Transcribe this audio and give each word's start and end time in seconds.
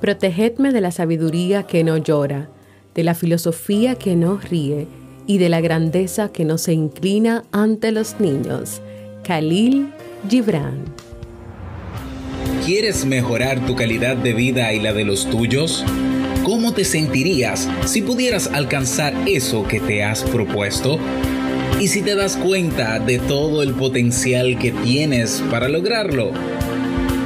Protegedme 0.00 0.72
de 0.72 0.80
la 0.80 0.92
sabiduría 0.92 1.64
que 1.64 1.84
no 1.84 1.98
llora, 1.98 2.48
de 2.94 3.04
la 3.04 3.14
filosofía 3.14 3.96
que 3.96 4.16
no 4.16 4.38
ríe 4.38 4.86
y 5.26 5.36
de 5.36 5.50
la 5.50 5.60
grandeza 5.60 6.32
que 6.32 6.46
no 6.46 6.56
se 6.56 6.72
inclina 6.72 7.44
ante 7.52 7.92
los 7.92 8.18
niños. 8.18 8.80
Khalil 9.24 9.92
Gibran. 10.28 10.84
¿Quieres 12.64 13.04
mejorar 13.04 13.66
tu 13.66 13.76
calidad 13.76 14.16
de 14.16 14.32
vida 14.32 14.72
y 14.72 14.80
la 14.80 14.94
de 14.94 15.04
los 15.04 15.28
tuyos? 15.28 15.84
¿Cómo 16.44 16.72
te 16.72 16.84
sentirías 16.84 17.68
si 17.84 18.00
pudieras 18.00 18.46
alcanzar 18.46 19.14
eso 19.28 19.68
que 19.68 19.80
te 19.80 20.02
has 20.02 20.22
propuesto? 20.22 20.98
¿Y 21.78 21.88
si 21.88 22.00
te 22.00 22.14
das 22.14 22.38
cuenta 22.38 22.98
de 22.98 23.18
todo 23.18 23.62
el 23.62 23.74
potencial 23.74 24.58
que 24.58 24.70
tienes 24.70 25.42
para 25.50 25.68
lograrlo? 25.68 26.32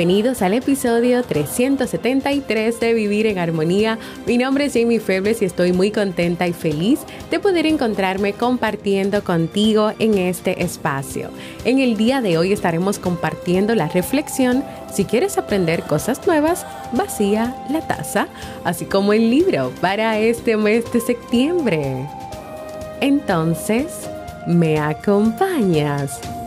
Bienvenidos 0.00 0.40
al 0.40 0.54
episodio 0.54 1.22
373 1.22 2.80
de 2.80 2.94
Vivir 2.94 3.26
en 3.26 3.36
Armonía. 3.36 3.98
Mi 4.26 4.38
nombre 4.38 4.64
es 4.64 4.72
Jamie 4.72 4.98
Febles 4.98 5.42
y 5.42 5.44
estoy 5.44 5.74
muy 5.74 5.90
contenta 5.90 6.48
y 6.48 6.54
feliz 6.54 7.00
de 7.30 7.38
poder 7.38 7.66
encontrarme 7.66 8.32
compartiendo 8.32 9.22
contigo 9.22 9.92
en 9.98 10.16
este 10.16 10.62
espacio. 10.62 11.28
En 11.66 11.80
el 11.80 11.98
día 11.98 12.22
de 12.22 12.38
hoy 12.38 12.54
estaremos 12.54 12.98
compartiendo 12.98 13.74
la 13.74 13.88
reflexión 13.88 14.64
Si 14.90 15.04
quieres 15.04 15.36
aprender 15.36 15.82
cosas 15.82 16.26
nuevas, 16.26 16.64
vacía 16.92 17.54
la 17.68 17.86
taza, 17.86 18.28
así 18.64 18.86
como 18.86 19.12
el 19.12 19.28
libro 19.28 19.70
para 19.82 20.18
este 20.18 20.56
mes 20.56 20.90
de 20.94 21.00
septiembre. 21.02 22.08
Entonces, 23.02 24.08
¿me 24.46 24.78
acompañas? 24.78 26.39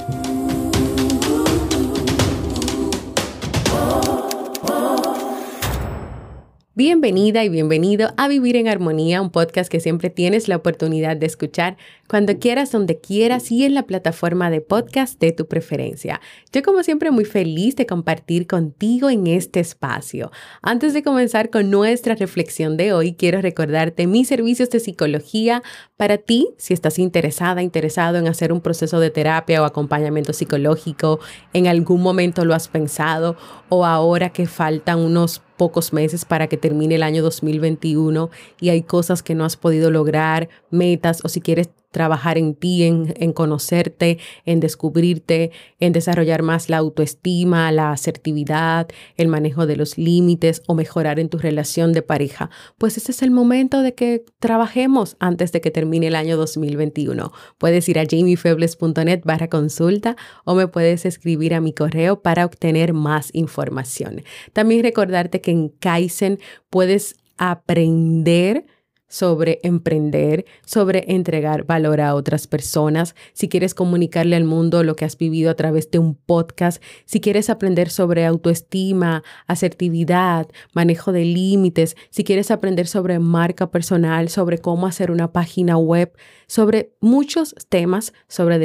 Bienvenida 6.76 7.44
y 7.44 7.50
bienvenido 7.50 8.16
a 8.18 8.28
Vivir 8.28 8.56
en 8.56 8.68
Armonía, 8.68 9.22
un 9.22 9.30
podcast 9.30 9.72
que 9.72 9.80
siempre 9.80 10.10
tienes 10.10 10.48
la 10.48 10.56
oportunidad 10.56 11.16
de 11.16 11.28
escuchar 11.28 11.78
cuando 12.10 12.40
quieras, 12.40 12.72
donde 12.72 13.00
quieras 13.00 13.52
y 13.52 13.64
en 13.64 13.76
la 13.76 13.84
plataforma 13.84 14.50
de 14.50 14.60
podcast 14.60 15.20
de 15.20 15.34
tu 15.34 15.48
preferencia. 15.48 16.20
Yo 16.52 16.64
como 16.64 16.82
siempre 16.82 17.12
muy 17.12 17.26
feliz 17.26 17.76
de 17.76 17.86
compartir 17.86 18.48
contigo 18.48 19.12
en 19.12 19.28
este 19.28 19.60
espacio. 19.60 20.32
Antes 20.64 20.96
de 20.96 21.04
comenzar 21.04 21.52
con 21.52 21.70
nuestra 21.70 22.16
reflexión 22.16 22.76
de 22.76 22.92
hoy, 22.92 23.14
quiero 23.14 23.40
recordarte 23.40 24.08
mis 24.08 24.28
servicios 24.28 24.72
de 24.72 24.80
psicología 24.80 25.62
para 25.96 26.18
ti, 26.18 26.56
si 26.58 26.74
estás 26.74 26.98
interesada, 26.98 27.62
interesado 27.62 28.18
en 28.18 28.28
hacer 28.28 28.52
un 28.52 28.62
proceso 28.62 29.00
de 29.00 29.12
terapia 29.12 29.62
o 29.62 29.66
acompañamiento 29.66 30.34
psicológico, 30.34 31.20
en 31.54 31.68
algún 31.68 32.02
momento 32.02 32.46
lo 32.46 32.56
has 32.56 32.68
pensado 32.68 33.38
o 33.70 33.86
ahora 33.86 34.32
que 34.32 34.48
faltan 34.48 34.98
unos 34.98 35.44
pocos 35.58 35.94
meses 35.94 36.26
para 36.26 36.48
que 36.48 36.58
termine 36.58 36.96
el 36.96 37.04
año 37.04 37.24
2021 37.24 38.30
y 38.60 38.70
hay 38.70 38.82
cosas 38.82 39.24
que 39.24 39.36
no 39.36 39.46
has 39.46 39.58
podido 39.58 39.92
lograr, 39.92 40.50
metas 40.70 41.22
o 41.24 41.30
si 41.30 41.42
quieres 41.42 41.70
trabajar 41.94 42.38
en 42.38 42.56
ti, 42.56 42.84
en, 42.84 43.32
conocerte, 43.32 44.18
en 44.46 44.60
descubrirte, 44.60 45.52
en 45.80 45.94
desarrollar 45.94 46.42
más 46.42 46.70
la 46.70 46.78
autoestima, 46.78 47.72
la 47.72 47.92
asertividad, 47.92 48.90
el 49.16 49.30
manejo 49.30 49.66
de 49.66 49.78
los 49.78 49.98
límites 49.98 50.62
o 50.68 50.74
mejorar 50.76 51.20
en 51.20 51.30
tu 51.30 51.38
relación 51.38 51.94
de 51.94 52.02
pareja, 52.02 52.50
pues 52.78 52.98
este 52.98 53.14
es 53.14 53.22
el 53.22 53.32
momento 53.32 53.82
de 53.82 53.94
que 53.94 54.26
trabajemos 54.40 55.16
antes 55.20 55.54
de 55.54 55.62
que 55.62 55.72
termine 55.72 56.08
el 56.08 56.16
año 56.16 56.36
2021. 56.36 57.32
Puedes 57.58 57.88
ir 57.88 58.00
a 58.00 58.06
jamiefebles.net 58.06 59.22
barra 59.24 59.48
consulta 59.48 60.18
o 60.44 60.56
me 60.56 60.68
puedes 60.68 61.06
escribir 61.06 61.54
a 61.54 61.62
mi 61.62 61.74
correo 61.74 62.22
para 62.22 62.44
obtener 62.44 62.94
más 62.94 63.30
información. 63.34 64.24
También 64.52 64.84
recordarte 64.84 65.42
que 65.42 65.52
en 65.52 65.70
Kaizen 65.70 66.40
puedes 66.70 67.16
aprender 67.38 68.66
sobre 69.14 69.60
emprender, 69.62 70.44
sobre 70.66 71.06
entregar 71.08 71.66
valor 71.66 72.02
a 72.02 72.16
otras 72.16 72.48
personas, 72.48 73.14
si 73.34 73.48
quieres 73.48 73.76
comunicarle 73.76 74.36
al 74.36 74.44
mundo 74.44 74.84
lo 74.84 74.96
que 74.96 75.06
has 75.06 75.20
vivido 75.20 75.52
a 75.52 75.54
través 75.54 75.92
de 75.92 76.00
un 76.00 76.16
podcast, 76.16 76.82
si 77.06 77.22
quieres 77.22 77.52
aprender 77.52 77.92
sobre 77.92 78.26
autoestima, 78.26 79.22
asertividad, 79.46 80.48
manejo 80.74 81.12
de 81.12 81.26
límites, 81.26 81.96
si 82.10 82.24
quieres 82.24 82.50
aprender 82.50 82.88
sobre 82.88 83.20
marca 83.20 83.70
personal, 83.70 84.30
sobre 84.30 84.58
cómo 84.58 84.88
hacer 84.88 85.12
una 85.12 85.32
página 85.32 85.78
web, 85.78 86.12
sobre 86.48 86.96
muchos 87.00 87.54
temas 87.70 88.14
sobre 88.28 88.58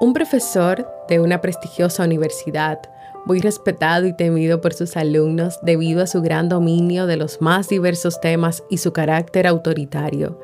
Un 0.03 0.11
profesor 0.11 0.85
de 1.07 1.21
una 1.21 1.39
prestigiosa 1.39 2.03
universidad, 2.03 2.77
muy 3.23 3.39
respetado 3.39 4.05
y 4.05 4.11
temido 4.11 4.59
por 4.59 4.73
sus 4.73 4.97
alumnos 4.97 5.59
debido 5.61 6.03
a 6.03 6.07
su 6.07 6.21
gran 6.21 6.50
dominio 6.50 7.05
de 7.05 7.15
los 7.15 7.39
más 7.39 7.69
diversos 7.69 8.19
temas 8.19 8.65
y 8.69 8.79
su 8.79 8.91
carácter 8.91 9.47
autoritario, 9.47 10.38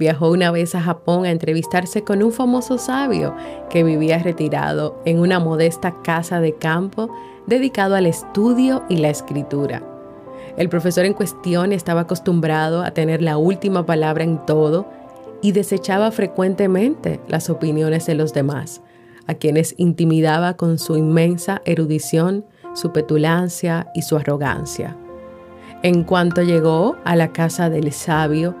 viajó 0.00 0.32
una 0.32 0.50
vez 0.50 0.74
a 0.74 0.80
Japón 0.80 1.26
a 1.26 1.30
entrevistarse 1.30 2.02
con 2.02 2.24
un 2.24 2.32
famoso 2.32 2.76
sabio 2.76 3.36
que 3.70 3.84
vivía 3.84 4.18
retirado 4.18 5.00
en 5.04 5.20
una 5.20 5.38
modesta 5.38 5.94
casa 6.02 6.40
de 6.40 6.56
campo 6.56 7.08
dedicado 7.46 7.94
al 7.94 8.06
estudio 8.06 8.82
y 8.88 8.96
la 8.96 9.10
escritura. 9.10 9.80
El 10.56 10.68
profesor 10.68 11.04
en 11.04 11.14
cuestión 11.14 11.72
estaba 11.72 12.00
acostumbrado 12.00 12.82
a 12.82 12.90
tener 12.90 13.22
la 13.22 13.36
última 13.36 13.86
palabra 13.86 14.24
en 14.24 14.44
todo 14.44 14.88
y 15.42 15.52
desechaba 15.52 16.10
frecuentemente 16.10 17.20
las 17.28 17.50
opiniones 17.50 18.06
de 18.06 18.14
los 18.14 18.32
demás 18.32 18.82
a 19.26 19.34
quienes 19.34 19.74
intimidaba 19.76 20.56
con 20.56 20.78
su 20.78 20.96
inmensa 20.96 21.60
erudición, 21.66 22.46
su 22.74 22.92
petulancia 22.92 23.88
y 23.94 24.02
su 24.02 24.16
arrogancia. 24.16 24.96
En 25.82 26.02
cuanto 26.02 26.42
llegó 26.42 26.96
a 27.04 27.14
la 27.14 27.32
casa 27.32 27.68
del 27.68 27.92
sabio, 27.92 28.56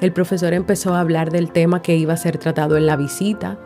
el 0.00 0.12
profesor 0.12 0.54
empezó 0.54 0.94
a 0.94 1.00
hablar 1.00 1.30
del 1.30 1.52
tema 1.52 1.82
que 1.82 1.96
iba 1.96 2.14
a 2.14 2.18
ser 2.18 2.36
tratado 2.38 2.76
en 2.76 2.86
la 2.86 2.96
visita, 2.96 3.58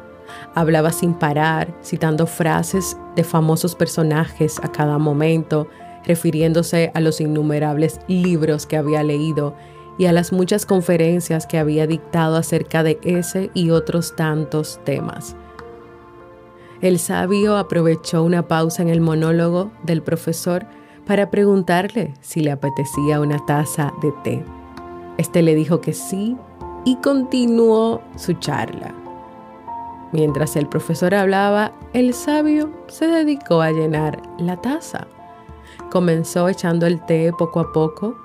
Hablaba 0.55 0.93
sin 0.93 1.15
parar, 1.15 1.75
citando 1.83 2.27
frases 2.27 2.97
de 3.17 3.25
famosos 3.25 3.75
personajes 3.75 4.59
a 4.63 4.71
cada 4.71 4.99
momento, 4.99 5.69
refiriéndose 6.05 6.91
a 6.95 7.01
los 7.01 7.21
innumerables 7.21 8.01
libros 8.09 8.67
que 8.67 8.77
había 8.77 9.03
leído 9.03 9.55
y 9.99 10.07
a 10.07 10.13
las 10.13 10.33
muchas 10.33 10.67
conferencias 10.67 11.47
que 11.47 11.59
había 11.59 11.87
dictado 11.87 12.37
acerca 12.37 12.83
de 12.83 12.99
ese 13.03 13.51
y 13.55 13.71
otros 13.71 14.17
tantos 14.17 14.81
temas. 14.85 15.37
El 16.81 16.99
sabio 16.99 17.57
aprovechó 17.57 18.25
una 18.25 18.49
pausa 18.49 18.83
en 18.83 18.89
el 18.89 19.01
monólogo 19.01 19.71
del 19.85 20.03
profesor 20.03 20.67
para 21.07 21.31
preguntarle 21.31 22.15
si 22.21 22.41
le 22.41 22.51
apetecía 22.51 23.21
una 23.21 23.45
taza 23.47 23.93
de 24.03 24.13
té. 24.25 24.45
Este 25.17 25.43
le 25.43 25.55
dijo 25.55 25.81
que 25.81 25.93
sí 25.93 26.37
y 26.85 26.97
continuó 26.97 28.03
su 28.17 28.33
charla. 28.35 28.95
Mientras 30.13 30.57
el 30.57 30.67
profesor 30.69 31.15
hablaba, 31.15 31.73
el 31.93 32.13
sabio 32.15 32.71
se 32.89 33.07
dedicó 33.07 33.63
a 33.63 33.71
llenar 33.71 34.21
la 34.39 34.57
taza. 34.57 35.07
Comenzó 35.91 36.49
echando 36.49 36.87
el 36.87 37.01
té 37.07 37.33
poco 37.39 37.61
a 37.61 37.73
poco, 37.73 38.17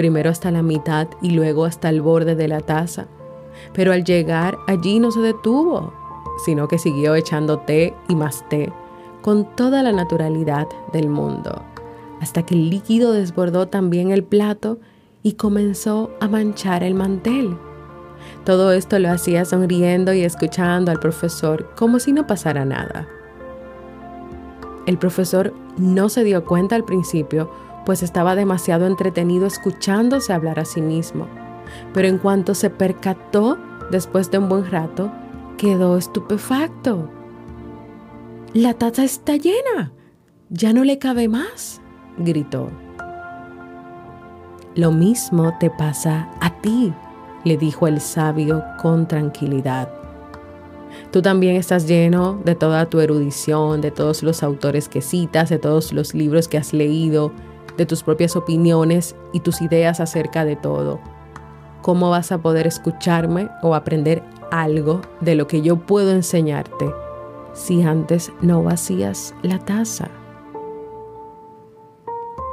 primero 0.00 0.30
hasta 0.30 0.50
la 0.50 0.62
mitad 0.62 1.08
y 1.20 1.32
luego 1.32 1.66
hasta 1.66 1.90
el 1.90 2.00
borde 2.00 2.34
de 2.34 2.48
la 2.48 2.60
taza. 2.60 3.06
Pero 3.74 3.92
al 3.92 4.02
llegar 4.02 4.56
allí 4.66 4.98
no 4.98 5.10
se 5.10 5.20
detuvo, 5.20 5.92
sino 6.46 6.68
que 6.68 6.78
siguió 6.78 7.14
echando 7.14 7.58
té 7.58 7.94
y 8.08 8.14
más 8.14 8.48
té, 8.48 8.72
con 9.20 9.54
toda 9.56 9.82
la 9.82 9.92
naturalidad 9.92 10.66
del 10.94 11.10
mundo, 11.10 11.60
hasta 12.22 12.46
que 12.46 12.54
el 12.54 12.70
líquido 12.70 13.12
desbordó 13.12 13.68
también 13.68 14.10
el 14.10 14.24
plato 14.24 14.78
y 15.22 15.34
comenzó 15.34 16.12
a 16.18 16.28
manchar 16.28 16.82
el 16.82 16.94
mantel. 16.94 17.58
Todo 18.46 18.72
esto 18.72 18.98
lo 18.98 19.10
hacía 19.10 19.44
sonriendo 19.44 20.14
y 20.14 20.22
escuchando 20.22 20.90
al 20.90 20.98
profesor 20.98 21.74
como 21.76 21.98
si 21.98 22.12
no 22.12 22.26
pasara 22.26 22.64
nada. 22.64 23.06
El 24.86 24.96
profesor 24.96 25.52
no 25.76 26.08
se 26.08 26.24
dio 26.24 26.46
cuenta 26.46 26.74
al 26.74 26.84
principio, 26.84 27.50
pues 27.84 28.02
estaba 28.02 28.34
demasiado 28.34 28.86
entretenido 28.86 29.46
escuchándose 29.46 30.32
hablar 30.32 30.58
a 30.60 30.64
sí 30.64 30.80
mismo. 30.80 31.26
Pero 31.92 32.08
en 32.08 32.18
cuanto 32.18 32.54
se 32.54 32.70
percató, 32.70 33.58
después 33.90 34.30
de 34.30 34.38
un 34.38 34.48
buen 34.48 34.70
rato, 34.70 35.10
quedó 35.56 35.96
estupefacto. 35.96 37.08
La 38.52 38.74
taza 38.74 39.04
está 39.04 39.36
llena. 39.36 39.92
Ya 40.48 40.72
no 40.72 40.84
le 40.84 40.98
cabe 40.98 41.28
más, 41.28 41.80
gritó. 42.18 42.70
Lo 44.74 44.90
mismo 44.92 45.54
te 45.58 45.70
pasa 45.70 46.30
a 46.40 46.60
ti, 46.60 46.92
le 47.44 47.56
dijo 47.56 47.86
el 47.86 48.00
sabio 48.00 48.64
con 48.80 49.06
tranquilidad. 49.06 49.88
Tú 51.10 51.22
también 51.22 51.56
estás 51.56 51.86
lleno 51.86 52.40
de 52.44 52.54
toda 52.54 52.86
tu 52.86 53.00
erudición, 53.00 53.80
de 53.80 53.90
todos 53.90 54.22
los 54.22 54.42
autores 54.42 54.88
que 54.88 55.02
citas, 55.02 55.48
de 55.48 55.58
todos 55.58 55.92
los 55.92 56.14
libros 56.14 56.48
que 56.48 56.58
has 56.58 56.72
leído, 56.72 57.32
de 57.80 57.86
tus 57.86 58.02
propias 58.02 58.36
opiniones 58.36 59.16
y 59.32 59.40
tus 59.40 59.62
ideas 59.62 60.00
acerca 60.00 60.44
de 60.44 60.54
todo. 60.54 61.00
¿Cómo 61.80 62.10
vas 62.10 62.30
a 62.30 62.36
poder 62.36 62.66
escucharme 62.66 63.48
o 63.62 63.74
aprender 63.74 64.22
algo 64.50 65.00
de 65.22 65.34
lo 65.34 65.46
que 65.46 65.62
yo 65.62 65.76
puedo 65.78 66.10
enseñarte 66.10 66.92
si 67.54 67.80
antes 67.82 68.32
no 68.42 68.62
vacías 68.62 69.34
la 69.40 69.58
taza? 69.60 70.10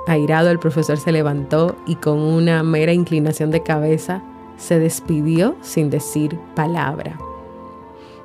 Airado 0.07 0.49
el 0.49 0.59
profesor 0.59 0.95
se 0.95 1.11
levantó 1.11 1.75
y 1.85 1.95
con 1.95 2.19
una 2.19 2.63
mera 2.63 2.93
inclinación 2.93 3.51
de 3.51 3.63
cabeza 3.63 4.23
se 4.55 4.79
despidió 4.79 5.57
sin 5.59 5.89
decir 5.89 6.39
palabra. 6.55 7.19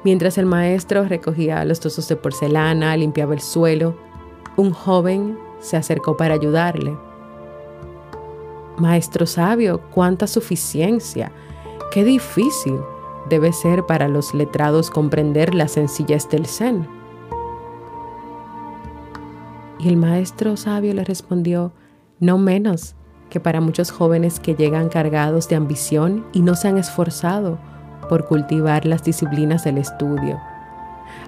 Mientras 0.05 0.39
el 0.39 0.47
maestro 0.47 1.03
recogía 1.03 1.65
los 1.65 1.81
trozos 1.81 2.07
de 2.07 2.15
porcelana, 2.15 2.97
limpiaba 2.97 3.35
el 3.35 3.41
suelo, 3.41 3.97
un 4.57 4.71
joven 4.71 5.37
se 5.63 5.77
acercó 5.79 6.17
para 6.17 6.35
ayudarle. 6.35 6.97
Maestro 8.77 9.27
sabio, 9.27 9.81
cuánta 9.95 10.27
suficiencia, 10.27 11.33
qué 11.93 12.05
difícil 12.05 12.79
debe 13.31 13.53
ser 13.53 13.87
para 13.87 14.09
los 14.09 14.35
letrados 14.35 14.91
comprender 14.91 15.55
la 15.55 15.69
sencillez 15.69 16.29
del 16.29 16.47
Zen. 16.47 16.87
Y 19.79 19.89
el 19.89 19.97
maestro 19.97 20.57
sabio 20.57 20.93
le 20.95 21.05
respondió, 21.05 21.73
no 22.21 22.39
menos 22.39 22.95
que 23.31 23.41
para 23.41 23.61
muchos 23.61 23.91
jóvenes 23.91 24.41
que 24.41 24.55
llegan 24.55 24.89
cargados 24.89 25.49
de 25.49 25.57
ambición 25.57 26.27
y 26.33 26.43
no 26.43 26.55
se 26.55 26.69
han 26.69 26.79
esforzado 26.79 27.59
por 28.09 28.27
cultivar 28.27 28.85
las 28.85 29.03
disciplinas 29.05 29.65
del 29.65 29.79
estudio. 29.79 30.39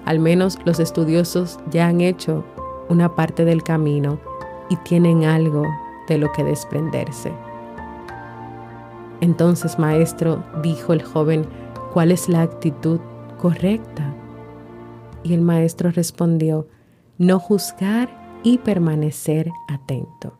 Al 0.05 0.19
menos 0.19 0.59
los 0.65 0.79
estudiosos 0.79 1.59
ya 1.71 1.87
han 1.87 2.01
hecho 2.01 2.45
una 2.89 3.15
parte 3.15 3.45
del 3.45 3.63
camino 3.63 4.19
y 4.69 4.75
tienen 4.77 5.25
algo 5.25 5.63
de 6.07 6.17
lo 6.17 6.31
que 6.31 6.43
desprenderse. 6.43 7.31
Entonces, 9.21 9.79
maestro, 9.79 10.43
dijo 10.61 10.93
el 10.93 11.01
joven, 11.01 11.45
¿cuál 11.93 12.11
es 12.11 12.29
la 12.29 12.41
actitud 12.41 12.99
correcta? 13.39 14.13
Y 15.23 15.33
el 15.33 15.41
maestro 15.41 15.91
respondió, 15.91 16.67
no 17.17 17.39
juzgar 17.39 18.09
y 18.43 18.59
permanecer 18.59 19.49
atento. 19.67 20.37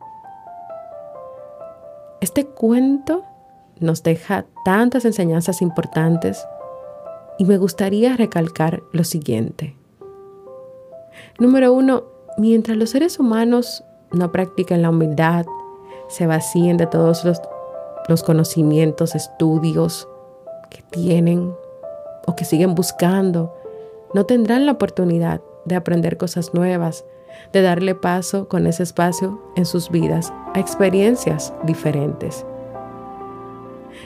Este 2.20 2.46
cuento 2.46 3.24
nos 3.80 4.02
deja 4.02 4.46
tantas 4.64 5.04
enseñanzas 5.04 5.62
importantes 5.62 6.46
y 7.38 7.44
me 7.44 7.58
gustaría 7.58 8.16
recalcar 8.16 8.82
lo 8.92 9.04
siguiente. 9.04 9.74
Número 11.38 11.72
uno, 11.72 12.04
mientras 12.38 12.76
los 12.76 12.90
seres 12.90 13.18
humanos 13.18 13.84
no 14.12 14.32
practiquen 14.32 14.82
la 14.82 14.90
humildad, 14.90 15.46
se 16.08 16.26
vacíen 16.26 16.76
de 16.76 16.86
todos 16.86 17.24
los, 17.24 17.40
los 18.08 18.22
conocimientos, 18.22 19.14
estudios 19.14 20.08
que 20.70 20.82
tienen 20.82 21.54
o 22.26 22.36
que 22.36 22.44
siguen 22.44 22.74
buscando, 22.74 23.54
no 24.14 24.24
tendrán 24.24 24.66
la 24.66 24.72
oportunidad 24.72 25.40
de 25.64 25.76
aprender 25.76 26.16
cosas 26.16 26.54
nuevas, 26.54 27.04
de 27.52 27.62
darle 27.62 27.94
paso 27.94 28.48
con 28.48 28.66
ese 28.66 28.82
espacio 28.82 29.40
en 29.56 29.66
sus 29.66 29.90
vidas 29.90 30.32
a 30.54 30.60
experiencias 30.60 31.52
diferentes. 31.64 32.46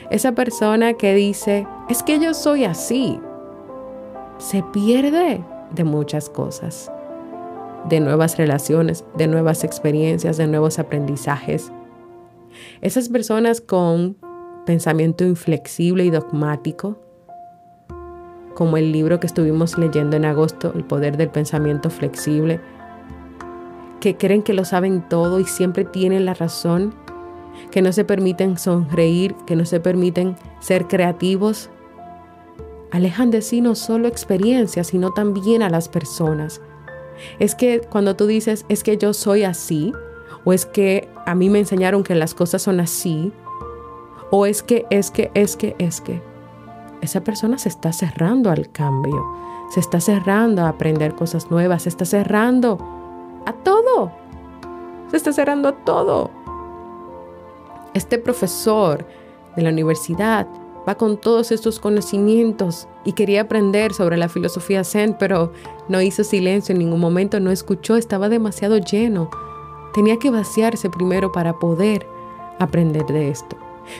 Esa 0.09 0.33
persona 0.33 0.93
que 0.93 1.13
dice, 1.13 1.67
es 1.89 2.03
que 2.03 2.19
yo 2.19 2.33
soy 2.33 2.65
así, 2.65 3.19
se 4.37 4.63
pierde 4.73 5.43
de 5.71 5.83
muchas 5.83 6.29
cosas, 6.29 6.91
de 7.89 7.99
nuevas 7.99 8.37
relaciones, 8.37 9.03
de 9.15 9.27
nuevas 9.27 9.63
experiencias, 9.63 10.37
de 10.37 10.47
nuevos 10.47 10.79
aprendizajes. 10.79 11.71
Esas 12.81 13.09
personas 13.09 13.61
con 13.61 14.17
pensamiento 14.65 15.23
inflexible 15.23 16.05
y 16.05 16.09
dogmático, 16.09 16.99
como 18.53 18.77
el 18.77 18.91
libro 18.91 19.19
que 19.19 19.27
estuvimos 19.27 19.77
leyendo 19.77 20.17
en 20.17 20.25
agosto, 20.25 20.71
El 20.75 20.83
poder 20.83 21.17
del 21.17 21.29
pensamiento 21.29 21.89
flexible, 21.89 22.59
que 23.99 24.17
creen 24.17 24.43
que 24.43 24.53
lo 24.53 24.65
saben 24.65 25.07
todo 25.07 25.39
y 25.39 25.45
siempre 25.45 25.85
tienen 25.85 26.25
la 26.25 26.33
razón, 26.33 26.93
que 27.69 27.81
no 27.81 27.91
se 27.91 28.03
permiten 28.03 28.57
sonreír, 28.57 29.35
que 29.45 29.55
no 29.55 29.65
se 29.65 29.79
permiten 29.79 30.35
ser 30.59 30.87
creativos, 30.87 31.69
alejan 32.91 33.31
de 33.31 33.41
sí 33.41 33.61
no 33.61 33.75
solo 33.75 34.07
experiencias, 34.07 34.87
sino 34.87 35.11
también 35.11 35.63
a 35.63 35.69
las 35.69 35.87
personas. 35.87 36.61
Es 37.39 37.55
que 37.55 37.81
cuando 37.81 38.15
tú 38.15 38.27
dices, 38.27 38.65
es 38.69 38.83
que 38.83 38.97
yo 38.97 39.13
soy 39.13 39.43
así, 39.43 39.93
o 40.43 40.53
es 40.53 40.65
que 40.65 41.09
a 41.25 41.35
mí 41.35 41.49
me 41.49 41.59
enseñaron 41.59 42.03
que 42.03 42.15
las 42.15 42.33
cosas 42.33 42.61
son 42.61 42.79
así, 42.79 43.31
o 44.31 44.45
es 44.45 44.63
que, 44.63 44.85
es 44.89 45.11
que, 45.11 45.31
es 45.33 45.55
que, 45.55 45.75
es 45.77 46.01
que, 46.01 46.21
esa 47.01 47.21
persona 47.21 47.57
se 47.57 47.69
está 47.69 47.91
cerrando 47.93 48.49
al 48.49 48.71
cambio, 48.71 49.25
se 49.73 49.79
está 49.79 49.99
cerrando 49.99 50.63
a 50.63 50.69
aprender 50.69 51.15
cosas 51.15 51.49
nuevas, 51.49 51.83
se 51.83 51.89
está 51.89 52.05
cerrando 52.05 52.77
a 53.45 53.53
todo. 53.53 54.11
Se 55.09 55.17
está 55.17 55.33
cerrando 55.33 55.69
a 55.69 55.71
todo. 55.73 56.29
Este 57.93 58.17
profesor 58.17 59.05
de 59.55 59.61
la 59.61 59.69
universidad 59.69 60.47
va 60.87 60.95
con 60.95 61.17
todos 61.17 61.51
estos 61.51 61.79
conocimientos 61.79 62.87
y 63.05 63.13
quería 63.13 63.41
aprender 63.41 63.93
sobre 63.93 64.17
la 64.17 64.29
filosofía 64.29 64.83
zen, 64.83 65.15
pero 65.19 65.51
no 65.87 66.01
hizo 66.01 66.23
silencio 66.23 66.73
en 66.73 66.79
ningún 66.79 66.99
momento, 66.99 67.39
no 67.39 67.51
escuchó, 67.51 67.95
estaba 67.95 68.29
demasiado 68.29 68.77
lleno. 68.77 69.29
Tenía 69.93 70.17
que 70.17 70.31
vaciarse 70.31 70.89
primero 70.89 71.31
para 71.31 71.59
poder 71.59 72.07
aprender 72.59 73.05
de 73.05 73.29
esto. 73.29 73.57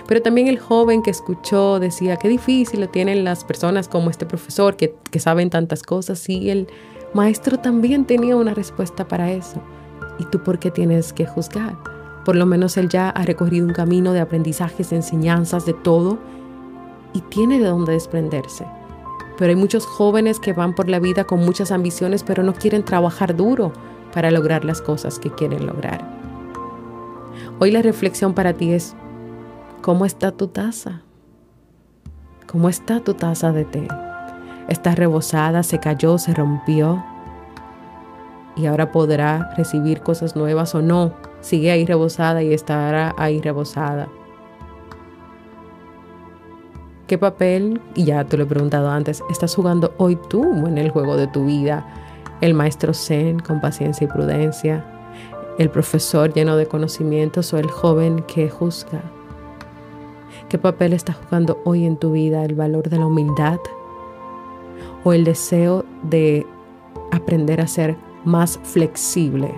Pero 0.08 0.22
también 0.22 0.48
el 0.48 0.60
joven 0.60 1.02
que 1.02 1.12
escuchó 1.12 1.80
decía, 1.80 2.18
qué 2.18 2.30
difícil 2.30 2.80
lo 2.82 2.90
tienen 2.90 3.24
las 3.24 3.44
personas 3.44 3.88
como 3.88 4.10
este 4.10 4.26
profesor 4.26 4.76
que, 4.76 4.96
que 5.10 5.20
saben 5.20 5.50
tantas 5.50 5.84
cosas. 5.84 6.28
Y 6.30 6.50
él 6.50 6.68
maestro 7.14 7.60
también 7.60 8.06
tenía 8.06 8.36
una 8.36 8.54
respuesta 8.54 9.08
para 9.08 9.32
eso. 9.32 9.62
¿Y 10.20 10.26
tú 10.26 10.44
por 10.44 10.60
qué 10.60 10.72
tienes 10.72 11.14
que 11.14 11.26
juzgar? 11.26 11.78
Por 12.26 12.36
lo 12.36 12.46
menos 12.46 12.78
él 12.78 12.90
ya 12.90 13.10
ha 13.10 13.24
recorrido 13.24 13.66
un 13.66 13.74
camino 13.74 14.14
de 14.14 14.20
aprendizajes, 14.20 14.92
enseñanzas, 14.92 15.66
de 15.66 15.74
todo, 15.74 16.20
y 17.14 17.22
tiene 17.22 17.60
de 17.60 17.66
dónde 17.66 17.94
desprenderse. 17.94 18.66
pero 19.38 19.50
hay 19.50 19.56
muchos 19.56 19.88
jóvenes 19.88 20.40
que 20.40 20.54
van 20.54 20.76
por 20.76 20.88
la 20.88 21.00
vida 21.00 21.24
con 21.24 21.40
muchas 21.40 21.72
ambiciones, 21.72 22.22
pero 22.22 22.44
no 22.44 22.54
quieren 22.54 22.84
trabajar 22.84 23.36
duro 23.36 23.74
para 24.14 24.30
lograr 24.30 24.64
las 24.66 24.82
cosas 24.84 25.18
que 25.18 25.32
quieren 25.32 25.66
lograr. 25.66 26.06
Hoy 27.58 27.72
la 27.72 27.82
reflexión 27.82 28.36
para 28.36 28.54
ti 28.54 28.72
es, 28.74 28.96
¿cómo 29.82 30.06
está 30.06 30.32
tu 30.32 30.48
taza? 30.48 31.02
¿Cómo 32.46 32.70
está 32.70 33.00
tu 33.00 33.16
taza 33.16 33.52
de 33.52 33.66
té? 33.66 33.88
¿Está 34.68 34.94
rebosada, 34.94 35.64
se 35.64 35.80
cayó, 35.80 36.20
se 36.20 36.34
rompió? 36.36 37.04
¿Y 38.56 38.68
ahora 38.68 38.92
podrá 38.92 39.54
recibir 39.58 40.02
cosas 40.02 40.36
nuevas 40.36 40.76
o 40.76 40.82
no? 40.84 41.14
Sigue 41.40 41.72
ahí 41.72 41.86
rebosada 41.86 42.44
y 42.44 42.54
estará 42.54 43.16
ahí 43.18 43.42
rebosada. 43.42 44.08
¿Qué 47.12 47.18
papel, 47.18 47.82
y 47.94 48.06
ya 48.06 48.24
te 48.24 48.38
lo 48.38 48.44
he 48.44 48.46
preguntado 48.46 48.90
antes, 48.90 49.22
estás 49.30 49.54
jugando 49.54 49.94
hoy 49.98 50.16
tú 50.30 50.46
en 50.66 50.78
el 50.78 50.92
juego 50.92 51.18
de 51.18 51.28
tu 51.28 51.44
vida? 51.44 51.86
El 52.40 52.54
maestro 52.54 52.94
Zen 52.94 53.42
con 53.42 53.60
paciencia 53.60 54.06
y 54.06 54.08
prudencia, 54.08 54.86
el 55.60 55.70
profesor 55.70 56.34
lleno 56.34 56.56
de 56.56 56.68
conocimientos 56.68 57.52
o 57.52 57.58
el 57.58 57.70
joven 57.70 58.24
que 58.34 58.50
juzga. 58.50 59.02
¿Qué 60.48 60.58
papel 60.58 60.94
está 60.94 61.12
jugando 61.12 61.62
hoy 61.66 61.86
en 61.86 61.98
tu 61.98 62.14
vida 62.14 62.46
el 62.46 62.56
valor 62.56 62.88
de 62.90 62.98
la 62.98 63.08
humildad 63.08 63.60
o 65.04 65.12
el 65.12 65.26
deseo 65.26 65.84
de 66.04 66.48
aprender 67.12 67.60
a 67.60 67.68
ser 67.68 67.98
más 68.24 68.58
flexible 68.64 69.54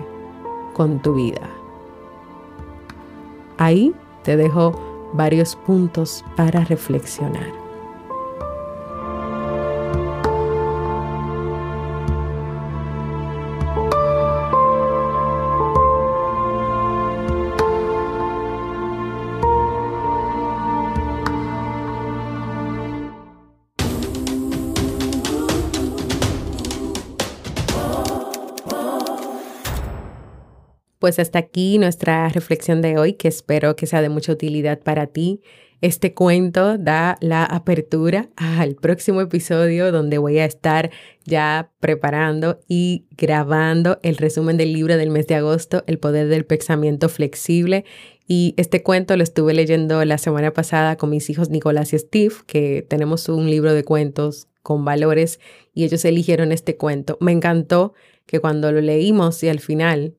con 0.72 1.00
tu 1.00 1.14
vida? 1.14 1.48
Ahí 3.58 3.94
te 4.24 4.36
dejo 4.36 4.93
varios 5.14 5.56
puntos 5.56 6.24
para 6.36 6.64
reflexionar. 6.64 7.63
Pues 31.04 31.18
hasta 31.18 31.38
aquí 31.38 31.76
nuestra 31.76 32.30
reflexión 32.30 32.80
de 32.80 32.96
hoy, 32.96 33.12
que 33.12 33.28
espero 33.28 33.76
que 33.76 33.86
sea 33.86 34.00
de 34.00 34.08
mucha 34.08 34.32
utilidad 34.32 34.80
para 34.80 35.06
ti. 35.06 35.42
Este 35.82 36.14
cuento 36.14 36.78
da 36.78 37.18
la 37.20 37.44
apertura 37.44 38.30
al 38.36 38.74
próximo 38.76 39.20
episodio 39.20 39.92
donde 39.92 40.16
voy 40.16 40.38
a 40.38 40.46
estar 40.46 40.90
ya 41.26 41.70
preparando 41.78 42.58
y 42.68 43.04
grabando 43.18 43.98
el 44.02 44.16
resumen 44.16 44.56
del 44.56 44.72
libro 44.72 44.96
del 44.96 45.10
mes 45.10 45.26
de 45.26 45.34
agosto, 45.34 45.84
El 45.86 45.98
poder 45.98 46.28
del 46.28 46.46
pensamiento 46.46 47.10
flexible. 47.10 47.84
Y 48.26 48.54
este 48.56 48.82
cuento 48.82 49.14
lo 49.18 49.24
estuve 49.24 49.52
leyendo 49.52 50.02
la 50.06 50.16
semana 50.16 50.54
pasada 50.54 50.96
con 50.96 51.10
mis 51.10 51.28
hijos 51.28 51.50
Nicolás 51.50 51.92
y 51.92 51.98
Steve, 51.98 52.34
que 52.46 52.80
tenemos 52.80 53.28
un 53.28 53.50
libro 53.50 53.74
de 53.74 53.84
cuentos 53.84 54.48
con 54.62 54.86
valores 54.86 55.38
y 55.74 55.84
ellos 55.84 56.02
eligieron 56.06 56.50
este 56.50 56.78
cuento. 56.78 57.18
Me 57.20 57.32
encantó 57.32 57.92
que 58.24 58.40
cuando 58.40 58.72
lo 58.72 58.80
leímos 58.80 59.42
y 59.42 59.50
al 59.50 59.60
final 59.60 60.14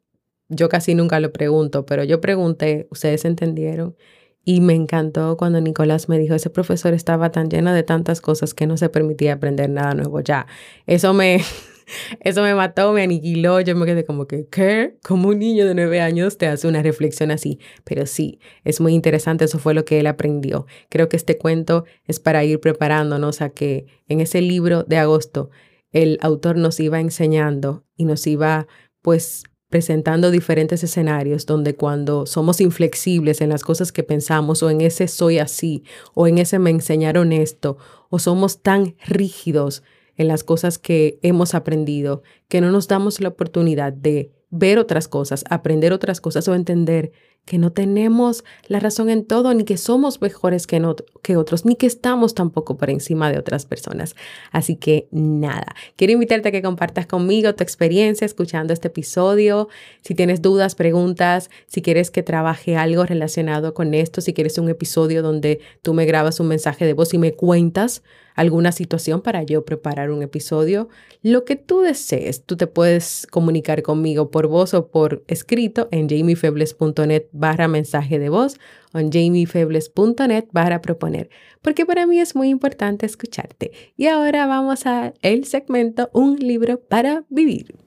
yo 0.49 0.69
casi 0.69 0.95
nunca 0.95 1.19
lo 1.19 1.31
pregunto, 1.31 1.85
pero 1.85 2.03
yo 2.03 2.21
pregunté, 2.21 2.87
¿ustedes 2.91 3.25
entendieron? 3.25 3.95
Y 4.43 4.61
me 4.61 4.73
encantó 4.75 5.37
cuando 5.37 5.59
Nicolás 5.59 6.07
me 6.07 6.19
dijo, 6.19 6.35
ese 6.35 6.51
profesor 6.51 6.93
estaba 6.93 7.31
tan 7.31 7.49
lleno 7.49 7.73
de 7.73 7.81
tantas 7.81 8.21
cosas 8.21 8.53
que 8.53 8.67
no 8.67 8.77
se 8.77 8.89
permitía 8.89 9.33
aprender 9.33 9.71
nada 9.71 9.95
nuevo 9.95 10.19
ya. 10.19 10.45
Eso 10.85 11.15
me, 11.15 11.41
eso 12.19 12.43
me 12.43 12.53
mató, 12.53 12.93
me 12.93 13.01
aniquiló. 13.01 13.59
Yo 13.61 13.75
me 13.75 13.87
quedé 13.87 14.05
como 14.05 14.27
que, 14.27 14.47
¿qué? 14.47 14.97
Como 15.03 15.29
un 15.29 15.39
niño 15.39 15.65
de 15.65 15.73
nueve 15.73 15.99
años 15.99 16.37
te 16.37 16.45
hace 16.45 16.67
una 16.67 16.83
reflexión 16.83 17.31
así. 17.31 17.59
Pero 17.83 18.05
sí, 18.05 18.39
es 18.63 18.79
muy 18.79 18.93
interesante. 18.93 19.45
Eso 19.45 19.57
fue 19.57 19.73
lo 19.73 19.83
que 19.83 19.99
él 19.99 20.05
aprendió. 20.05 20.67
Creo 20.89 21.09
que 21.09 21.17
este 21.17 21.39
cuento 21.39 21.85
es 22.05 22.19
para 22.19 22.43
ir 22.43 22.59
preparándonos 22.59 23.41
a 23.41 23.49
que 23.49 23.87
en 24.07 24.21
ese 24.21 24.41
libro 24.41 24.83
de 24.83 24.97
agosto 24.97 25.49
el 25.91 26.19
autor 26.21 26.57
nos 26.57 26.79
iba 26.79 26.99
enseñando 26.99 27.83
y 27.95 28.05
nos 28.05 28.27
iba 28.27 28.67
pues 29.01 29.43
presentando 29.75 30.31
diferentes 30.31 30.85
escenarios 30.85 31.45
donde 31.45 31.75
cuando 31.75 32.25
somos 32.25 32.61
inflexibles 32.61 33.41
en 33.41 33.49
las 33.49 33.61
cosas 33.61 33.91
que 33.91 34.03
pensamos 34.03 34.63
o 34.63 34.69
en 34.69 34.79
ese 34.79 35.09
soy 35.09 35.37
así 35.37 35.83
o 36.13 36.27
en 36.27 36.37
ese 36.37 36.59
me 36.59 36.69
enseñaron 36.69 37.33
esto 37.33 37.75
o 38.09 38.17
somos 38.17 38.61
tan 38.61 38.95
rígidos 39.05 39.83
en 40.15 40.29
las 40.29 40.45
cosas 40.45 40.79
que 40.79 41.19
hemos 41.23 41.53
aprendido 41.55 42.23
que 42.47 42.61
no 42.61 42.71
nos 42.71 42.87
damos 42.87 43.19
la 43.19 43.27
oportunidad 43.27 43.91
de 43.91 44.31
ver 44.49 44.79
otras 44.79 45.09
cosas, 45.09 45.43
aprender 45.49 45.91
otras 45.91 46.21
cosas 46.21 46.47
o 46.47 46.55
entender 46.55 47.11
que 47.45 47.59
no 47.59 47.71
tenemos 47.71 48.43
la 48.67 48.79
razón 48.79 49.09
en 49.09 49.23
todo, 49.23 49.53
ni 49.53 49.63
que 49.63 49.77
somos 49.77 50.19
mejores 50.19 50.65
que, 50.65 50.81
que 51.21 51.37
otros, 51.37 51.63
ni 51.63 51.75
que 51.75 51.85
estamos 51.85 52.33
tampoco 52.33 52.75
por 52.75 52.89
encima 52.89 53.31
de 53.31 53.37
otras 53.37 53.65
personas. 53.65 54.15
Así 54.51 54.75
que 54.75 55.07
nada, 55.11 55.75
quiero 55.95 56.13
invitarte 56.13 56.49
a 56.49 56.51
que 56.51 56.63
compartas 56.63 57.05
conmigo 57.05 57.53
tu 57.53 57.63
experiencia 57.63 58.25
escuchando 58.25 58.73
este 58.73 58.87
episodio. 58.87 59.69
Si 60.01 60.15
tienes 60.15 60.41
dudas, 60.41 60.73
preguntas, 60.75 61.49
si 61.67 61.81
quieres 61.81 62.09
que 62.09 62.23
trabaje 62.23 62.77
algo 62.77 63.05
relacionado 63.05 63.73
con 63.73 63.93
esto, 63.93 64.21
si 64.21 64.33
quieres 64.33 64.57
un 64.57 64.69
episodio 64.69 65.21
donde 65.21 65.59
tú 65.83 65.93
me 65.93 66.05
grabas 66.05 66.39
un 66.39 66.47
mensaje 66.47 66.85
de 66.85 66.93
voz 66.93 67.13
y 67.13 67.19
me 67.19 67.33
cuentas 67.33 68.01
alguna 68.35 68.71
situación 68.71 69.21
para 69.21 69.43
yo 69.43 69.65
preparar 69.65 70.11
un 70.11 70.21
episodio, 70.21 70.89
lo 71.23 71.45
que 71.45 71.55
tú 71.55 71.81
desees, 71.81 72.43
tú 72.43 72.57
te 72.57 72.67
puedes 72.67 73.27
comunicar 73.31 73.81
conmigo 73.81 74.29
por 74.29 74.47
voz 74.47 74.73
o 74.73 74.87
por 74.87 75.23
escrito 75.27 75.87
en 75.91 76.07
jamiefebles.net 76.07 77.25
barra 77.31 77.67
mensaje 77.67 78.19
de 78.19 78.29
voz 78.29 78.59
o 78.93 78.99
en 78.99 79.11
jamiefebles.net 79.11 80.45
barra 80.51 80.81
proponer, 80.81 81.29
porque 81.61 81.85
para 81.85 82.05
mí 82.05 82.19
es 82.19 82.35
muy 82.35 82.49
importante 82.49 83.05
escucharte. 83.05 83.71
Y 83.97 84.07
ahora 84.07 84.45
vamos 84.45 84.85
a 84.85 85.13
el 85.21 85.45
segmento 85.45 86.09
Un 86.13 86.37
libro 86.37 86.79
para 86.79 87.23
vivir. 87.29 87.84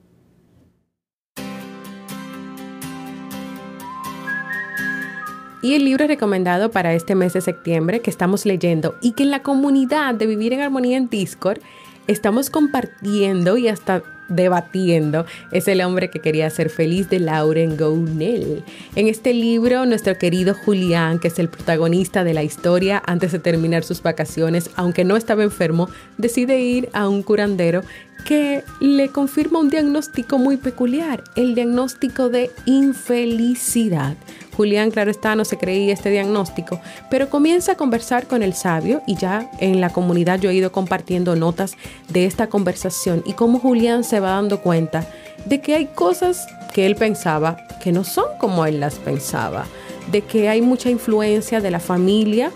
Y 5.61 5.73
el 5.73 5.83
libro 5.83 6.07
recomendado 6.07 6.71
para 6.71 6.93
este 6.93 7.15
mes 7.15 7.33
de 7.33 7.41
septiembre 7.41 7.99
que 7.99 8.09
estamos 8.09 8.45
leyendo 8.45 8.95
y 9.01 9.11
que 9.11 9.23
en 9.23 9.31
la 9.31 9.43
comunidad 9.43 10.15
de 10.15 10.25
Vivir 10.25 10.53
en 10.53 10.61
Armonía 10.61 10.97
en 10.97 11.09
Discord 11.09 11.59
estamos 12.07 12.49
compartiendo 12.49 13.57
y 13.57 13.67
hasta 13.67 14.01
debatiendo 14.29 15.25
es 15.51 15.67
el 15.67 15.81
hombre 15.81 16.09
que 16.09 16.19
quería 16.19 16.49
ser 16.49 16.69
feliz 16.69 17.09
de 17.09 17.19
Lauren 17.19 17.75
Gounel. 17.75 18.63
En 18.95 19.07
este 19.07 19.33
libro, 19.33 19.85
nuestro 19.85 20.17
querido 20.17 20.53
Julián, 20.53 21.19
que 21.19 21.27
es 21.27 21.39
el 21.39 21.49
protagonista 21.49 22.23
de 22.23 22.33
la 22.33 22.43
historia, 22.43 23.01
antes 23.05 23.31
de 23.31 23.39
terminar 23.39 23.83
sus 23.83 24.01
vacaciones, 24.01 24.69
aunque 24.75 25.03
no 25.03 25.17
estaba 25.17 25.43
enfermo, 25.43 25.89
decide 26.17 26.61
ir 26.61 26.89
a 26.93 27.09
un 27.09 27.23
curandero 27.23 27.81
que 28.25 28.63
le 28.79 29.09
confirma 29.09 29.59
un 29.59 29.69
diagnóstico 29.69 30.37
muy 30.37 30.57
peculiar, 30.57 31.23
el 31.35 31.55
diagnóstico 31.55 32.29
de 32.29 32.51
infelicidad. 32.65 34.15
Julián, 34.59 34.91
claro 34.91 35.09
está, 35.09 35.37
no 35.37 35.45
se 35.45 35.57
creía 35.57 35.93
este 35.93 36.09
diagnóstico, 36.09 36.81
pero 37.09 37.29
comienza 37.29 37.71
a 37.71 37.77
conversar 37.77 38.27
con 38.27 38.43
el 38.43 38.53
sabio 38.53 39.01
y 39.07 39.15
ya 39.15 39.49
en 39.59 39.79
la 39.79 39.93
comunidad 39.93 40.37
yo 40.41 40.49
he 40.49 40.53
ido 40.53 40.73
compartiendo 40.73 41.37
notas 41.37 41.77
de 42.09 42.25
esta 42.25 42.47
conversación 42.47 43.23
y 43.25 43.35
cómo 43.35 43.59
Julián 43.59 44.03
se 44.03 44.19
va 44.19 44.31
dando 44.31 44.59
cuenta 44.59 45.07
de 45.45 45.61
que 45.61 45.75
hay 45.75 45.85
cosas 45.85 46.45
que 46.73 46.85
él 46.85 46.97
pensaba 46.97 47.55
que 47.81 47.93
no 47.93 48.03
son 48.03 48.25
como 48.37 48.65
él 48.65 48.81
las 48.81 48.95
pensaba, 48.95 49.65
de 50.11 50.23
que 50.23 50.49
hay 50.49 50.61
mucha 50.61 50.89
influencia 50.89 51.61
de 51.61 51.71
la 51.71 51.79
familia, 51.79 52.51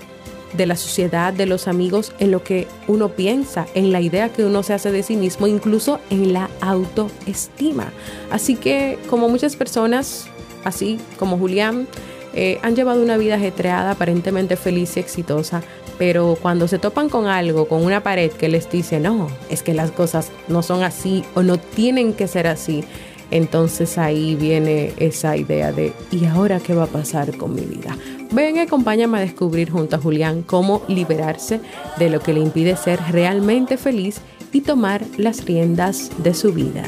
de 0.57 0.65
la 0.65 0.75
sociedad, 0.75 1.31
de 1.31 1.45
los 1.45 1.69
amigos, 1.69 2.11
en 2.19 2.31
lo 2.31 2.43
que 2.43 2.67
uno 2.89 3.09
piensa, 3.15 3.65
en 3.75 3.93
la 3.93 4.01
idea 4.01 4.27
que 4.27 4.43
uno 4.43 4.61
se 4.61 4.73
hace 4.73 4.91
de 4.91 5.03
sí 5.03 5.15
mismo, 5.15 5.47
incluso 5.47 6.01
en 6.09 6.33
la 6.33 6.49
autoestima. 6.59 7.93
Así 8.29 8.57
que 8.57 8.99
como 9.09 9.29
muchas 9.29 9.55
personas, 9.55 10.27
así 10.63 10.99
como 11.17 11.37
Julián, 11.37 11.87
eh, 12.33 12.59
han 12.63 12.75
llevado 12.75 13.03
una 13.03 13.17
vida 13.17 13.35
ajetreada, 13.35 13.91
aparentemente 13.91 14.55
feliz 14.55 14.97
y 14.97 14.99
exitosa, 14.99 15.61
pero 15.99 16.37
cuando 16.41 16.67
se 16.67 16.79
topan 16.79 17.09
con 17.09 17.27
algo, 17.27 17.67
con 17.67 17.83
una 17.83 18.01
pared 18.01 18.31
que 18.31 18.49
les 18.49 18.69
dice, 18.69 18.99
no, 18.99 19.27
es 19.49 19.61
que 19.61 19.73
las 19.73 19.91
cosas 19.91 20.31
no 20.47 20.63
son 20.63 20.83
así 20.83 21.23
o 21.35 21.43
no 21.43 21.57
tienen 21.57 22.13
que 22.13 22.27
ser 22.27 22.47
así, 22.47 22.83
entonces 23.29 23.97
ahí 23.97 24.35
viene 24.35 24.93
esa 24.97 25.37
idea 25.37 25.71
de, 25.71 25.93
¿y 26.11 26.25
ahora 26.25 26.59
qué 26.59 26.73
va 26.73 26.83
a 26.83 26.87
pasar 26.87 27.37
con 27.37 27.53
mi 27.53 27.61
vida? 27.61 27.97
Ven, 28.31 28.57
acompáñame 28.59 29.19
a 29.19 29.21
descubrir 29.21 29.69
junto 29.69 29.95
a 29.95 29.99
Julián 29.99 30.41
cómo 30.41 30.83
liberarse 30.87 31.59
de 31.97 32.09
lo 32.09 32.19
que 32.19 32.33
le 32.33 32.39
impide 32.39 32.75
ser 32.75 32.99
realmente 33.11 33.77
feliz 33.77 34.21
y 34.51 34.61
tomar 34.61 35.03
las 35.17 35.45
riendas 35.45 36.11
de 36.17 36.33
su 36.33 36.51
vida. 36.51 36.83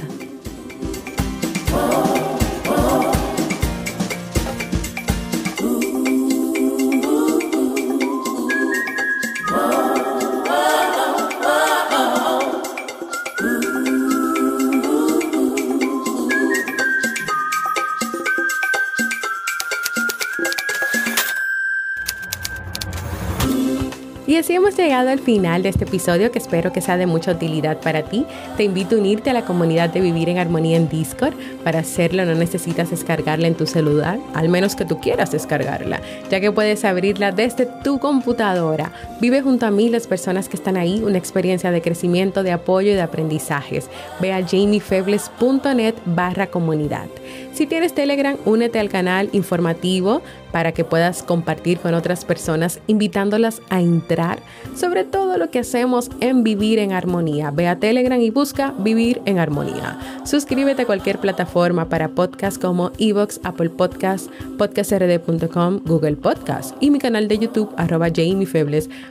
Y 24.27 24.37
así 24.37 24.53
hemos 24.53 24.75
llegado 24.75 25.09
al 25.09 25.19
final 25.19 25.61
de 25.61 25.69
este 25.69 25.83
episodio 25.83 26.31
que 26.31 26.39
espero 26.39 26.73
que 26.73 26.81
sea 26.81 26.97
de 26.97 27.05
mucha 27.05 27.31
utilidad 27.31 27.79
para 27.79 28.01
ti. 28.01 28.25
Te 28.57 28.63
invito 28.63 28.95
a 28.95 28.99
unirte 28.99 29.29
a 29.29 29.33
la 29.33 29.45
comunidad 29.45 29.91
de 29.91 30.01
Vivir 30.01 30.29
en 30.29 30.39
Armonía 30.39 30.77
en 30.77 30.89
Discord. 30.89 31.35
Para 31.63 31.79
hacerlo 31.79 32.25
no 32.25 32.33
necesitas 32.33 32.89
descargarla 32.89 33.47
en 33.47 33.53
tu 33.53 33.67
celular, 33.67 34.17
al 34.33 34.49
menos 34.49 34.75
que 34.75 34.83
tú 34.83 34.99
quieras 34.99 35.31
descargarla, 35.31 36.01
ya 36.31 36.39
que 36.39 36.51
puedes 36.51 36.85
abrirla 36.85 37.31
desde 37.31 37.67
tu 37.83 37.99
computadora. 37.99 38.91
Vive 39.21 39.43
junto 39.43 39.67
a 39.67 39.71
mí 39.71 39.89
las 39.89 40.07
personas 40.07 40.49
que 40.49 40.57
están 40.57 40.75
ahí, 40.75 41.03
una 41.03 41.19
experiencia 41.19 41.69
de 41.69 41.83
crecimiento, 41.83 42.41
de 42.41 42.51
apoyo 42.51 42.91
y 42.91 42.95
de 42.95 43.03
aprendizajes. 43.03 43.89
Ve 44.19 44.33
a 44.33 44.43
jamiefebles.net 44.43 45.93
barra 46.05 46.47
comunidad. 46.47 47.07
Si 47.55 47.67
tienes 47.67 47.93
Telegram, 47.93 48.35
únete 48.43 48.79
al 48.79 48.89
canal 48.89 49.29
informativo 49.31 50.21
para 50.51 50.73
que 50.73 50.83
puedas 50.83 51.23
compartir 51.23 51.79
con 51.79 51.93
otras 51.93 52.23
personas, 52.23 52.79
invitándolas 52.87 53.61
a 53.69 53.81
entrar 53.81 54.39
sobre 54.73 55.03
todo 55.03 55.37
lo 55.37 55.49
que 55.51 55.59
hacemos 55.59 56.09
en 56.19 56.43
Vivir 56.43 56.79
en 56.79 56.91
Armonía. 56.91 57.51
Ve 57.51 57.67
a 57.67 57.77
Telegram 57.77 58.19
y 58.19 58.29
busca 58.29 58.73
Vivir 58.77 59.21
en 59.25 59.39
Armonía. 59.39 59.99
Suscríbete 60.25 60.81
a 60.81 60.85
cualquier 60.85 61.19
plataforma 61.19 61.89
para 61.89 62.09
podcast 62.09 62.61
como 62.61 62.91
Evox, 62.97 63.39
Apple 63.43 63.69
Podcasts, 63.69 64.29
podcastrd.com, 64.57 65.81
Google 65.85 66.15
Podcast 66.17 66.75
y 66.81 66.89
mi 66.89 66.99
canal 66.99 67.27
de 67.27 67.37
YouTube, 67.37 67.73
arroba 67.77 68.07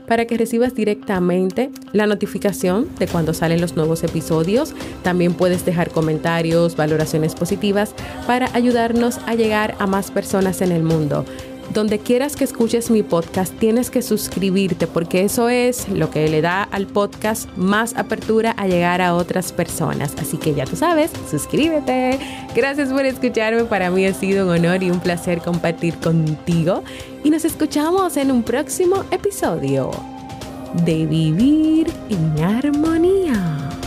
para 0.07 0.25
que 0.27 0.37
recibas 0.37 0.75
directamente 0.75 1.71
la 1.93 2.07
notificación 2.07 2.89
de 2.99 3.07
cuando 3.07 3.35
salen 3.35 3.61
los 3.61 3.77
nuevos 3.77 4.03
episodios. 4.03 4.75
También 5.03 5.35
puedes 5.35 5.65
dejar 5.65 5.91
comentarios, 5.91 6.77
valoraciones 6.77 7.35
positivas 7.35 7.95
para 8.35 8.53
ayudarnos 8.53 9.19
a 9.27 9.37
llegar 9.37 9.77
a 9.79 9.87
más 9.87 10.11
personas 10.11 10.61
en 10.61 10.73
el 10.73 10.83
mundo. 10.83 11.25
Donde 11.73 12.01
quieras 12.01 12.35
que 12.35 12.43
escuches 12.43 12.91
mi 12.91 13.05
podcast, 13.05 13.57
tienes 13.61 13.91
que 13.91 14.03
suscribirte 14.03 14.89
porque 14.89 15.23
eso 15.23 15.49
es 15.49 15.89
lo 15.89 16.11
que 16.11 16.27
le 16.29 16.43
da 16.43 16.65
al 16.65 16.89
podcast 16.89 17.49
más 17.57 17.95
apertura 17.95 18.51
a 18.57 18.67
llegar 18.67 19.03
a 19.03 19.15
otras 19.15 19.53
personas. 19.53 20.17
Así 20.19 20.37
que 20.37 20.53
ya 20.53 20.65
tú 20.65 20.75
sabes, 20.75 21.13
suscríbete. 21.31 22.19
Gracias 22.57 22.89
por 22.89 23.07
escucharme. 23.07 23.67
Para 23.67 23.93
mí 23.93 24.05
ha 24.05 24.13
sido 24.13 24.47
un 24.47 24.51
honor 24.51 24.83
y 24.83 24.91
un 24.91 24.99
placer 24.99 25.41
compartir 25.41 25.95
contigo. 25.99 26.83
Y 27.23 27.31
nos 27.31 27.45
escuchamos 27.45 28.17
en 28.17 28.33
un 28.33 28.43
próximo 28.43 29.05
episodio 29.13 29.93
de 30.85 31.07
Vivir 31.07 31.87
en 32.11 32.43
Armonía. 32.43 33.84